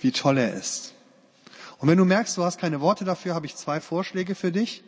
[0.00, 0.94] wie toll er ist.
[1.78, 4.82] Und wenn du merkst, du hast keine Worte dafür, habe ich zwei Vorschläge für dich.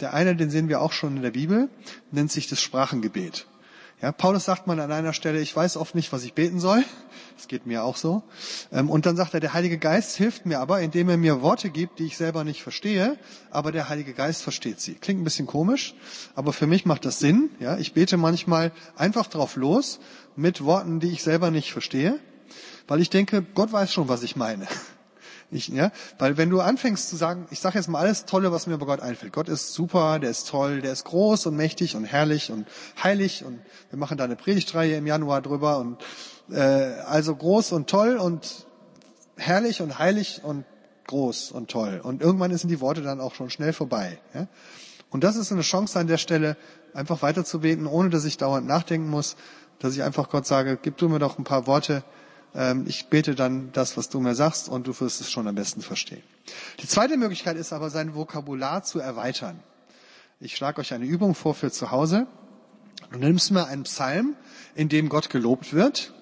[0.00, 1.68] Der eine, den sehen wir auch schon in der Bibel,
[2.12, 3.46] nennt sich das Sprachengebet.
[4.00, 6.84] Ja, Paulus sagt mal an einer Stelle, ich weiß oft nicht, was ich beten soll.
[7.36, 8.22] Das geht mir auch so.
[8.70, 11.68] Ähm, und dann sagt er, der Heilige Geist hilft mir aber, indem er mir Worte
[11.68, 13.18] gibt, die ich selber nicht verstehe,
[13.50, 14.94] aber der Heilige Geist versteht sie.
[14.94, 15.96] Klingt ein bisschen komisch,
[16.36, 17.50] aber für mich macht das Sinn.
[17.58, 19.98] Ja, ich bete manchmal einfach drauf los
[20.36, 22.20] mit Worten, die ich selber nicht verstehe,
[22.86, 24.68] weil ich denke, Gott weiß schon, was ich meine.
[25.50, 28.66] Ich, ja, weil wenn du anfängst zu sagen, ich sage jetzt mal alles Tolle, was
[28.66, 29.32] mir über Gott einfällt.
[29.32, 32.66] Gott ist super, der ist toll, der ist groß und mächtig und herrlich und
[33.02, 33.58] heilig und
[33.88, 35.96] wir machen da eine Predigtreihe im Januar drüber und
[36.50, 36.60] äh,
[37.06, 38.66] also groß und toll und
[39.36, 40.66] herrlich und heilig und
[41.06, 42.00] groß und toll.
[42.02, 44.18] Und irgendwann sind die Worte dann auch schon schnell vorbei.
[44.34, 44.48] Ja?
[45.08, 46.58] Und das ist eine Chance an der Stelle,
[46.92, 49.36] einfach weiterzubeten, ohne dass ich dauernd nachdenken muss,
[49.78, 52.04] dass ich einfach Gott sage, gib du mir doch ein paar Worte,
[52.86, 55.82] ich bete dann das, was du mir sagst, und du wirst es schon am besten
[55.82, 56.22] verstehen.
[56.80, 59.60] Die zweite Möglichkeit ist aber, sein Vokabular zu erweitern.
[60.40, 62.26] Ich schlage euch eine Übung vor für zu Hause.
[63.12, 64.36] Du nimmst mir einen Psalm,
[64.74, 66.14] in dem Gott gelobt wird.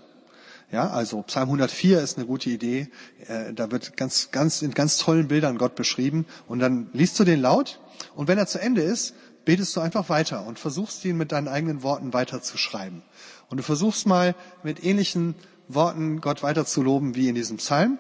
[0.73, 2.89] Ja, also Psalm 104 ist eine gute Idee.
[3.29, 6.27] Äh, da wird ganz, ganz, in ganz tollen Bildern Gott beschrieben.
[6.49, 7.81] Und dann liest du den laut.
[8.15, 11.47] Und wenn er zu Ende ist, betest du einfach weiter und versuchst ihn mit deinen
[11.47, 13.03] eigenen Worten weiterzuschreiben.
[13.49, 14.35] Und du versuchst mal
[14.65, 15.37] mit ähnlichen
[15.68, 17.98] Worten Gott weiter zu loben wie in diesem Psalm,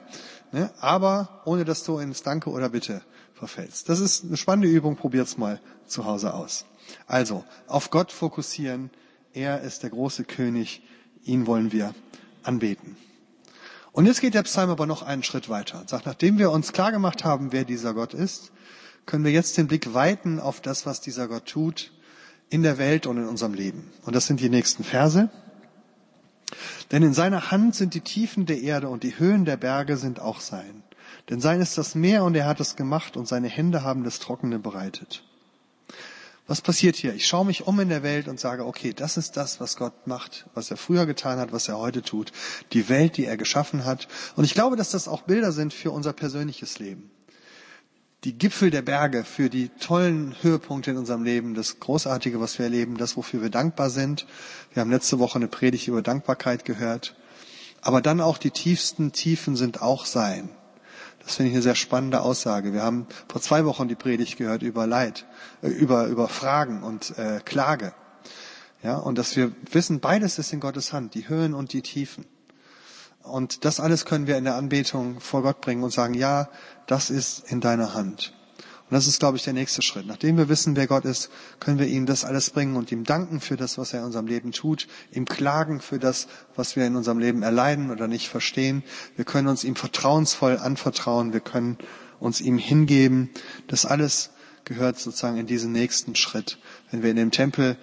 [0.52, 0.70] ne?
[0.80, 3.02] aber ohne dass du ins Danke oder Bitte
[3.34, 3.88] verfällst.
[3.88, 6.64] Das ist eine spannende Übung, probiert's mal zu Hause aus.
[7.06, 8.90] Also, auf Gott fokussieren,
[9.32, 10.82] er ist der große König,
[11.24, 11.94] ihn wollen wir
[12.42, 12.96] anbeten.
[13.92, 16.72] Und jetzt geht der Psalm aber noch einen Schritt weiter und sagt, nachdem wir uns
[16.72, 18.52] klar gemacht haben, wer dieser Gott ist,
[19.06, 21.92] können wir jetzt den Blick weiten auf das, was dieser Gott tut
[22.50, 23.90] in der Welt und in unserem Leben.
[24.04, 25.30] Und das sind die nächsten Verse.
[26.90, 30.20] Denn in seiner Hand sind die Tiefen der Erde und die Höhen der Berge sind
[30.20, 30.82] auch sein.
[31.30, 34.18] Denn sein ist das Meer und er hat es gemacht und seine Hände haben das
[34.18, 35.22] Trockene bereitet.
[36.46, 37.12] Was passiert hier?
[37.14, 40.06] Ich schaue mich um in der Welt und sage, okay, das ist das, was Gott
[40.06, 42.30] macht, was er früher getan hat, was er heute tut.
[42.72, 44.06] Die Welt, die er geschaffen hat.
[44.36, 47.10] Und ich glaube, dass das auch Bilder sind für unser persönliches Leben.
[48.24, 52.64] Die Gipfel der Berge für die tollen Höhepunkte in unserem Leben, das Großartige, was wir
[52.64, 54.26] erleben, das, wofür wir dankbar sind.
[54.72, 57.14] Wir haben letzte Woche eine Predigt über Dankbarkeit gehört.
[57.82, 60.48] Aber dann auch die tiefsten Tiefen sind auch sein.
[61.26, 62.72] Das finde ich eine sehr spannende Aussage.
[62.72, 65.26] Wir haben vor zwei Wochen die Predigt gehört über Leid,
[65.62, 67.92] äh, über, über Fragen und äh, Klage.
[68.82, 72.24] Ja, und dass wir wissen, beides ist in Gottes Hand, die Höhen und die Tiefen.
[73.26, 76.48] Und das alles können wir in der Anbetung vor Gott bringen und sagen, ja,
[76.86, 78.32] das ist in deiner Hand.
[78.88, 80.06] Und das ist, glaube ich, der nächste Schritt.
[80.06, 83.40] Nachdem wir wissen, wer Gott ist, können wir ihm das alles bringen und ihm danken
[83.40, 86.94] für das, was er in unserem Leben tut, ihm klagen für das, was wir in
[86.94, 88.84] unserem Leben erleiden oder nicht verstehen.
[89.16, 91.32] Wir können uns ihm vertrauensvoll anvertrauen.
[91.32, 91.78] Wir können
[92.20, 93.30] uns ihm hingeben.
[93.66, 94.30] Das alles
[94.64, 96.58] gehört sozusagen in diesen nächsten Schritt.
[96.92, 97.76] Wenn wir in dem Tempel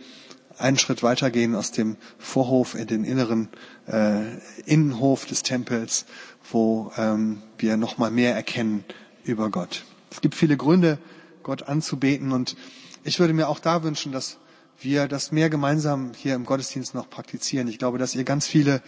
[0.57, 3.49] einen Schritt weitergehen aus dem Vorhof in den inneren
[3.87, 4.21] äh,
[4.65, 6.05] Innenhof des Tempels,
[6.51, 8.83] wo ähm, wir nochmal mehr erkennen
[9.23, 9.85] über Gott.
[10.11, 10.97] Es gibt viele Gründe,
[11.41, 12.55] Gott anzubeten und
[13.03, 14.37] ich würde mir auch da wünschen, dass
[14.79, 17.67] wir das mehr gemeinsam hier im Gottesdienst noch praktizieren.
[17.67, 18.81] Ich glaube, dass ihr ganz viele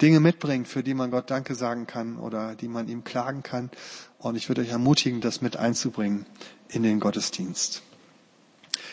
[0.00, 3.70] Dinge mitbringt, für die man Gott Danke sagen kann oder die man ihm klagen kann.
[4.18, 6.26] Und ich würde euch ermutigen, das mit einzubringen
[6.68, 7.82] in den Gottesdienst.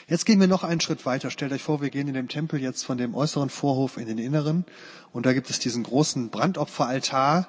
[0.08, 1.32] Jetzt gehen wir noch einen Schritt weiter.
[1.32, 4.18] Stellt euch vor, wir gehen in dem Tempel jetzt von dem äußeren Vorhof in den
[4.18, 4.66] inneren.
[5.12, 7.48] Und da gibt es diesen großen Brandopferaltar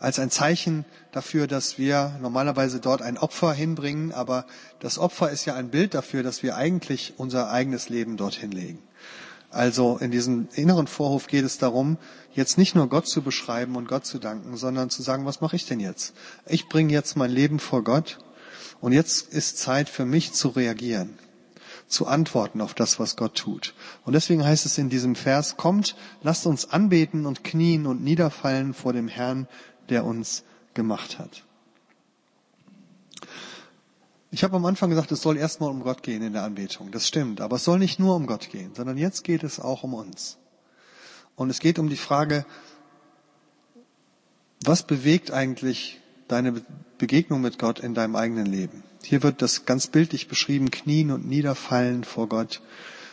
[0.00, 4.46] als ein Zeichen dafür, dass wir normalerweise dort ein Opfer hinbringen, aber
[4.80, 8.78] das Opfer ist ja ein Bild dafür, dass wir eigentlich unser eigenes Leben dorthin legen.
[9.50, 11.98] Also in diesem inneren Vorhof geht es darum,
[12.32, 15.56] jetzt nicht nur Gott zu beschreiben und Gott zu danken, sondern zu sagen, was mache
[15.56, 16.14] ich denn jetzt?
[16.46, 18.18] Ich bringe jetzt mein Leben vor Gott
[18.80, 21.18] und jetzt ist Zeit für mich zu reagieren,
[21.90, 23.74] zu antworten auf das, was Gott tut.
[24.04, 28.72] Und deswegen heißt es in diesem Vers, kommt, lasst uns anbeten und knien und niederfallen
[28.72, 29.48] vor dem Herrn,
[29.88, 31.44] der uns gemacht hat.
[34.30, 36.92] Ich habe am Anfang gesagt, es soll erstmal um Gott gehen in der Anbetung.
[36.92, 37.40] Das stimmt.
[37.40, 40.38] Aber es soll nicht nur um Gott gehen, sondern jetzt geht es auch um uns.
[41.34, 42.46] Und es geht um die Frage,
[44.64, 46.62] was bewegt eigentlich deine
[46.98, 48.84] Begegnung mit Gott in deinem eigenen Leben?
[49.02, 52.60] Hier wird das ganz bildlich beschrieben, knien und niederfallen vor Gott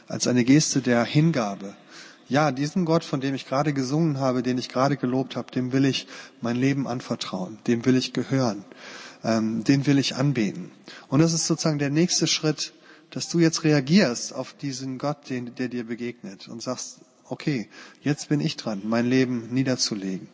[0.08, 1.76] als eine Geste der Hingabe,
[2.30, 5.72] ja, diesem Gott, von dem ich gerade gesungen habe, den ich gerade gelobt habe, dem
[5.72, 6.08] will ich
[6.42, 8.66] mein Leben anvertrauen, dem will ich gehören,
[9.24, 10.72] ähm, den will ich anbeten.
[11.08, 12.74] Und das ist sozusagen der nächste Schritt,
[13.12, 17.70] dass du jetzt reagierst auf diesen Gott, den, der dir begegnet und sagst, okay,
[18.02, 20.28] jetzt bin ich dran, mein Leben niederzulegen.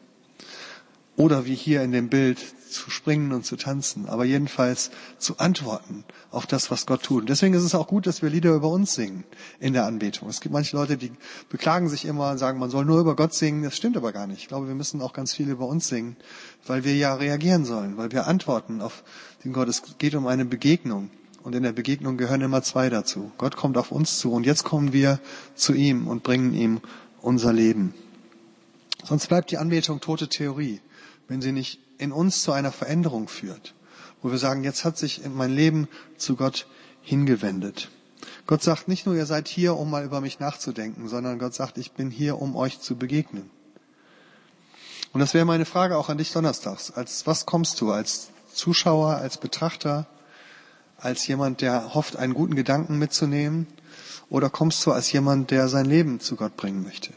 [1.15, 2.39] Oder wie hier in dem Bild
[2.73, 7.21] zu springen und zu tanzen, aber jedenfalls zu antworten auf das, was Gott tut.
[7.21, 9.23] Und deswegen ist es auch gut, dass wir Lieder über uns singen
[9.59, 10.27] in der Anbetung.
[10.27, 11.11] Es gibt manche Leute, die
[11.49, 13.63] beklagen sich immer und sagen, man soll nur über Gott singen.
[13.63, 14.39] Das stimmt aber gar nicht.
[14.39, 16.17] Ich glaube, wir müssen auch ganz viel über uns singen,
[16.65, 19.03] weil wir ja reagieren sollen, weil wir antworten auf
[19.43, 19.69] den Gott.
[19.69, 21.09] Es geht um eine Begegnung.
[21.43, 23.31] Und in der Begegnung gehören immer zwei dazu.
[23.37, 25.19] Gott kommt auf uns zu und jetzt kommen wir
[25.55, 26.79] zu ihm und bringen ihm
[27.21, 27.93] unser Leben.
[29.03, 30.79] Sonst bleibt die Anbetung tote Theorie
[31.27, 33.73] wenn sie nicht in uns zu einer Veränderung führt,
[34.21, 35.87] wo wir sagen, jetzt hat sich mein Leben
[36.17, 36.67] zu Gott
[37.01, 37.89] hingewendet.
[38.45, 41.77] Gott sagt nicht nur, ihr seid hier, um mal über mich nachzudenken, sondern Gott sagt,
[41.77, 43.49] ich bin hier, um euch zu begegnen.
[45.13, 46.91] Und das wäre meine Frage auch an dich donnerstags.
[46.91, 47.91] Als was kommst du?
[47.91, 50.07] Als Zuschauer, als Betrachter,
[50.97, 53.67] als jemand, der hofft, einen guten Gedanken mitzunehmen?
[54.29, 57.13] Oder kommst du als jemand, der sein Leben zu Gott bringen möchte,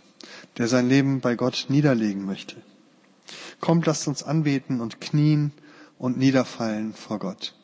[0.58, 2.56] der sein Leben bei Gott niederlegen möchte?
[3.60, 5.52] Kommt, lasst uns anbeten und knien
[5.98, 7.54] und niederfallen vor Gott.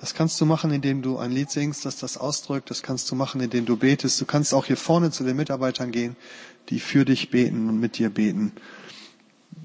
[0.00, 2.70] Das kannst du machen, indem du ein Lied singst, das das ausdrückt.
[2.70, 4.20] Das kannst du machen, indem du betest.
[4.20, 6.16] Du kannst auch hier vorne zu den Mitarbeitern gehen,
[6.68, 8.52] die für dich beten und mit dir beten.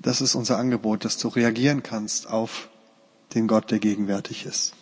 [0.01, 2.69] Das ist unser Angebot, dass du reagieren kannst auf
[3.35, 4.73] den Gott, der gegenwärtig ist.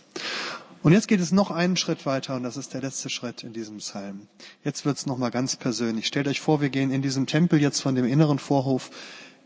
[0.82, 3.52] Und jetzt geht es noch einen Schritt weiter und das ist der letzte Schritt in
[3.52, 4.28] diesem Psalm.
[4.64, 6.08] Jetzt wird's noch mal ganz persönlich.
[6.08, 8.90] Stellt euch vor, wir gehen in diesem Tempel jetzt von dem inneren Vorhof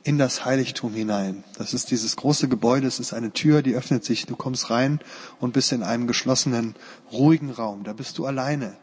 [0.03, 1.43] in das Heiligtum hinein.
[1.57, 4.99] Das ist dieses große Gebäude, es ist eine Tür, die öffnet sich, du kommst rein
[5.39, 6.75] und bist in einem geschlossenen,
[7.11, 7.83] ruhigen Raum.
[7.83, 8.75] Da bist du alleine.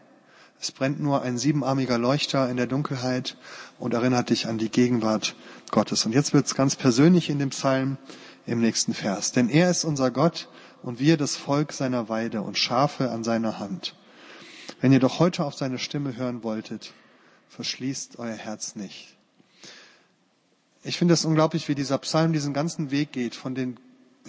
[0.61, 3.37] Es brennt nur ein siebenarmiger Leuchter in der Dunkelheit
[3.79, 5.35] und erinnert dich an die Gegenwart
[5.71, 6.05] Gottes.
[6.05, 7.97] Und jetzt wird's ganz persönlich in dem Psalm
[8.47, 9.33] im nächsten Vers.
[9.33, 10.49] Denn er ist unser Gott
[10.83, 13.95] und wir das Volk seiner Weide und Schafe an seiner Hand.
[14.81, 16.93] Wenn ihr doch heute auf seine Stimme hören wolltet,
[17.49, 19.17] verschließt euer Herz nicht.
[20.83, 23.77] Ich finde es unglaublich, wie dieser Psalm diesen ganzen Weg geht, von den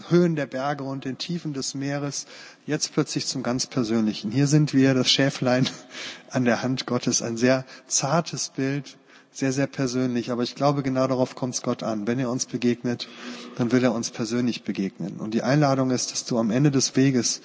[0.10, 2.26] Höhen der Berge und den Tiefen des Meeres,
[2.66, 4.32] jetzt plötzlich zum ganz Persönlichen.
[4.32, 5.70] Hier sind wir, das Schäflein
[6.30, 8.98] an der Hand Gottes, ein sehr zartes Bild,
[9.32, 10.30] sehr, sehr persönlich.
[10.30, 12.06] Aber ich glaube, genau darauf kommt es Gott an.
[12.06, 13.08] Wenn er uns begegnet,
[13.56, 15.18] dann will er uns persönlich begegnen.
[15.18, 17.42] Und die Einladung ist, dass du am Ende des Weges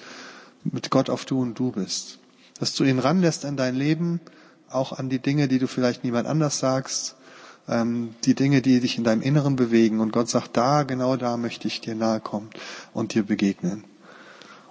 [0.63, 2.19] mit Gott auf Du und Du bist.
[2.59, 4.19] Dass du ihn ranlässt an dein Leben,
[4.69, 7.16] auch an die Dinge, die du vielleicht niemand anders sagst,
[7.69, 9.99] die Dinge, die dich in deinem Inneren bewegen.
[9.99, 12.49] Und Gott sagt, da, genau da möchte ich dir nahe kommen
[12.93, 13.83] und dir begegnen.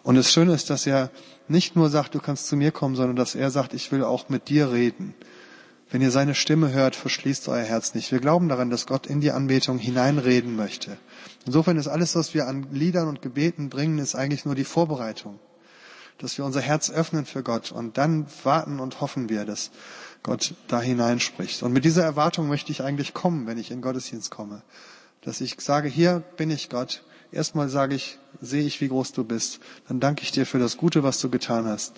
[0.03, 1.11] Und das Schöne ist, dass er
[1.49, 4.29] nicht nur sagt, du kannst zu mir kommen, sondern dass er sagt, ich will auch
[4.29, 5.15] mit dir reden.
[5.91, 8.11] Wenn ihr seine Stimme hört, verschließt euer Herz nicht.
[8.11, 10.97] Wir glauben daran, dass Gott in die Anbetung hineinreden möchte.
[11.45, 15.39] Insofern ist alles, was wir an Liedern und Gebeten bringen, ist eigentlich nur die Vorbereitung.
[16.19, 19.71] Dass wir unser Herz öffnen für Gott und dann warten und hoffen wir, dass
[20.27, 21.62] Gott da hineinspricht.
[21.62, 24.62] Und mit dieser Erwartung möchte ich eigentlich kommen, wenn ich in Gottesdienst komme.
[25.23, 27.05] Dass ich sage, hier bin ich Gott.
[27.31, 29.61] Erstmal sage ich, sehe ich, wie groß du bist.
[29.87, 31.95] Dann danke ich dir für das Gute, was du getan hast.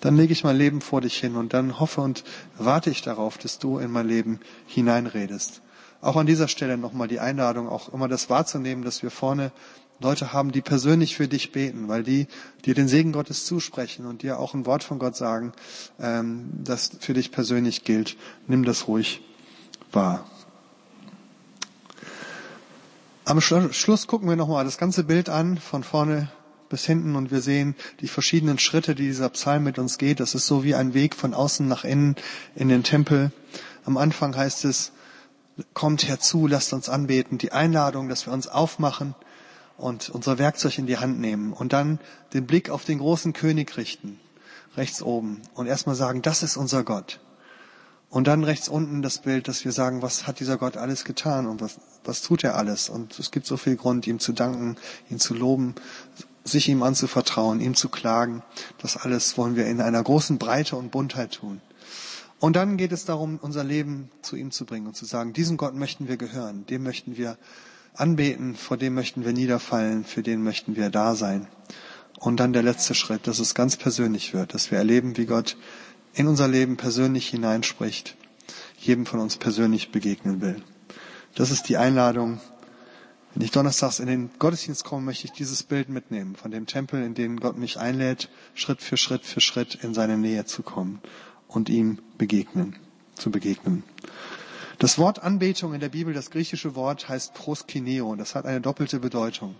[0.00, 2.22] Dann lege ich mein Leben vor dich hin und dann hoffe und
[2.58, 5.62] warte ich darauf, dass du in mein Leben hineinredest.
[6.02, 9.52] Auch an dieser Stelle nochmal die Einladung, auch immer das wahrzunehmen, dass wir vorne
[10.00, 12.26] Leute haben, die persönlich für dich beten, weil die
[12.64, 15.52] dir den Segen Gottes zusprechen und dir auch ein Wort von Gott sagen,
[16.00, 18.16] ähm, das für dich persönlich gilt.
[18.46, 19.20] Nimm das ruhig
[19.92, 20.26] wahr.
[23.24, 26.30] Am Schluss gucken wir nochmal das ganze Bild an, von vorne
[26.68, 30.20] bis hinten, und wir sehen die verschiedenen Schritte, die dieser Psalm mit uns geht.
[30.20, 32.16] Das ist so wie ein Weg von außen nach innen
[32.54, 33.32] in den Tempel.
[33.84, 34.92] Am Anfang heißt es,
[35.74, 37.38] kommt herzu, lasst uns anbeten.
[37.38, 39.14] Die Einladung, dass wir uns aufmachen,
[39.80, 41.98] und unser Werkzeug in die Hand nehmen und dann
[42.34, 44.20] den Blick auf den großen König richten,
[44.76, 47.20] rechts oben, und erstmal sagen, das ist unser Gott.
[48.10, 51.46] Und dann rechts unten das Bild, dass wir sagen, was hat dieser Gott alles getan
[51.46, 52.88] und was, was tut er alles?
[52.88, 54.76] Und es gibt so viel Grund, ihm zu danken,
[55.08, 55.76] ihn zu loben,
[56.42, 58.42] sich ihm anzuvertrauen, ihm zu klagen.
[58.78, 61.60] Das alles wollen wir in einer großen Breite und Buntheit tun.
[62.40, 65.56] Und dann geht es darum, unser Leben zu ihm zu bringen und zu sagen, diesem
[65.56, 67.38] Gott möchten wir gehören, dem möchten wir
[68.00, 71.46] anbeten, vor dem möchten wir niederfallen, für den möchten wir da sein.
[72.18, 75.56] Und dann der letzte Schritt, dass es ganz persönlich wird, dass wir erleben, wie Gott
[76.14, 78.16] in unser Leben persönlich hineinspricht,
[78.78, 80.62] jedem von uns persönlich begegnen will.
[81.34, 82.40] Das ist die Einladung.
[83.32, 87.02] Wenn ich donnerstags in den Gottesdienst komme, möchte ich dieses Bild mitnehmen von dem Tempel,
[87.02, 91.00] in den Gott mich einlädt, Schritt für Schritt für Schritt in seine Nähe zu kommen
[91.46, 92.76] und ihm begegnen,
[93.14, 93.84] zu begegnen.
[94.80, 98.16] Das Wort Anbetung in der Bibel, das griechische Wort heißt proskineo.
[98.16, 99.54] Das hat eine doppelte Bedeutung.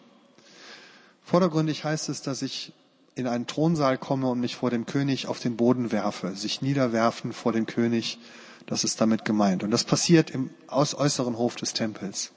[1.23, 2.73] Vordergründig heißt es, dass ich
[3.17, 7.35] in einen Thronsaal komme und mich vor dem König auf den Boden werfe, sich niederwerfen
[7.35, 8.19] vor dem König.
[8.65, 9.63] Das ist damit gemeint.
[9.63, 12.33] Und das passiert im äußeren Hof des Tempels.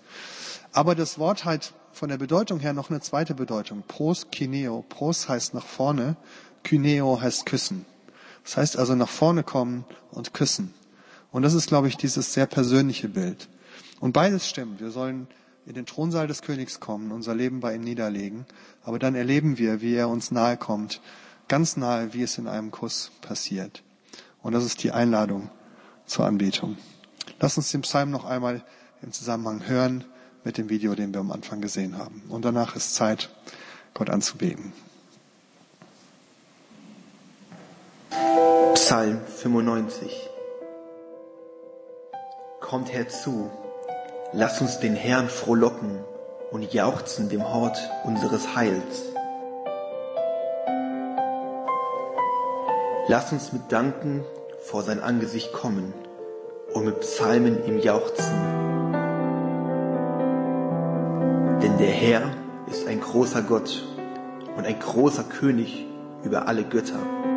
[0.74, 3.84] Aber das Wort hat von der Bedeutung her noch eine zweite Bedeutung.
[3.88, 4.84] Pros kineo.
[4.90, 6.18] Pros heißt nach vorne.
[6.64, 7.86] Kyneo heißt küssen.
[8.44, 10.74] Das heißt also nach vorne kommen und küssen.
[11.34, 13.50] Und das ist, glaube ich, dieses sehr persönliche Bild.
[14.00, 14.80] Und beides stimmt.
[14.80, 15.28] Wir sollen
[15.66, 18.46] in den Thronsaal des Königs kommen, unser Leben bei ihm niederlegen.
[18.84, 21.02] Aber dann erleben wir, wie er uns nahe kommt,
[21.48, 23.82] ganz nahe, wie es in einem Kuss passiert.
[24.44, 25.50] Und das ist die Einladung
[26.06, 26.78] zur Anbetung.
[27.40, 28.64] Lass uns den Psalm noch einmal
[29.02, 30.06] im Zusammenhang hören
[30.44, 32.22] mit dem Video, den wir am Anfang gesehen haben.
[32.30, 33.32] Und danach ist Zeit,
[33.96, 34.72] Gott anzubeten.
[38.76, 40.30] Psalm 95
[42.64, 43.52] Kommt herzu,
[44.32, 46.00] lass uns den Herrn frohlocken
[46.50, 49.04] und jauchzen dem Hort unseres Heils.
[53.10, 54.24] Lass uns mit Danken
[54.62, 55.94] vor sein Angesicht kommen
[56.74, 58.34] und mit Psalmen ihm jauchzen.
[61.62, 62.32] Denn der Herr
[62.72, 63.86] ist ein großer Gott
[64.56, 65.86] und ein großer König
[66.24, 67.33] über alle Götter.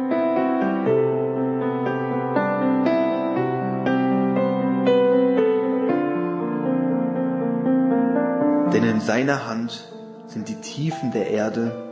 [8.76, 9.88] Denn in seiner Hand
[10.26, 11.88] sind die Tiefen der Erde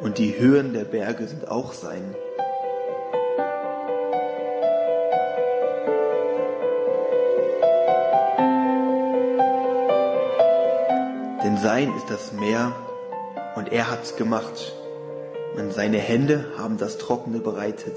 [0.00, 2.14] und die Höhen der Berge sind auch sein.
[11.42, 12.72] Denn sein ist das Meer
[13.56, 14.76] und er hat's gemacht
[15.56, 17.96] und seine Hände haben das Trockene bereitet.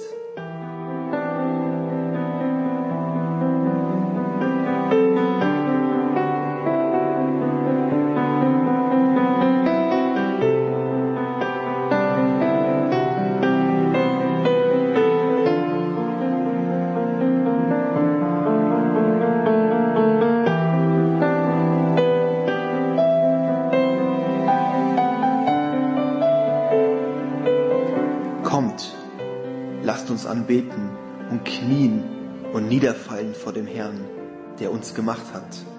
[34.60, 35.74] Der uns gemacht hat.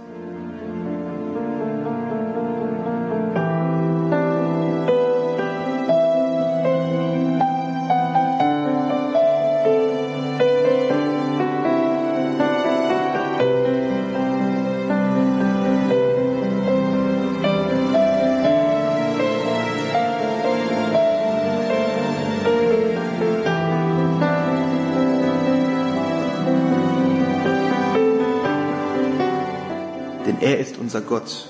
[30.96, 31.48] Unser Gott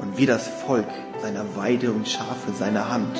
[0.00, 0.86] und wir das Volk
[1.20, 3.18] seiner Weide und Schafe seiner Hand.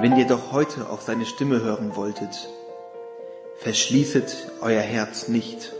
[0.00, 2.48] Wenn ihr doch heute auf seine Stimme hören wolltet,
[3.62, 5.72] verschließet euer Herz nicht.